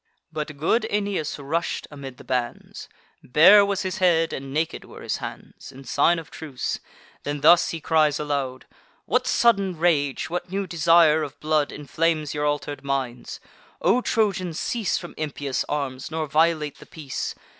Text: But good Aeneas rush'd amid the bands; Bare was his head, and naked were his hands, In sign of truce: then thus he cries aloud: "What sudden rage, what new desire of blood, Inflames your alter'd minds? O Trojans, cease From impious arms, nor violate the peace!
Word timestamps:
But 0.31 0.57
good 0.57 0.85
Aeneas 0.89 1.37
rush'd 1.37 1.87
amid 1.91 2.17
the 2.17 2.23
bands; 2.23 2.89
Bare 3.21 3.63
was 3.63 3.83
his 3.83 3.99
head, 3.99 4.33
and 4.33 4.51
naked 4.51 4.83
were 4.83 5.03
his 5.03 5.17
hands, 5.17 5.71
In 5.71 5.83
sign 5.83 6.17
of 6.17 6.31
truce: 6.31 6.79
then 7.21 7.41
thus 7.41 7.69
he 7.69 7.79
cries 7.79 8.19
aloud: 8.19 8.65
"What 9.05 9.27
sudden 9.27 9.77
rage, 9.77 10.27
what 10.27 10.49
new 10.49 10.65
desire 10.65 11.21
of 11.21 11.39
blood, 11.39 11.71
Inflames 11.71 12.33
your 12.33 12.47
alter'd 12.47 12.83
minds? 12.83 13.39
O 13.79 14.01
Trojans, 14.01 14.57
cease 14.57 14.97
From 14.97 15.13
impious 15.17 15.63
arms, 15.69 16.09
nor 16.09 16.25
violate 16.25 16.79
the 16.79 16.87
peace! 16.87 17.35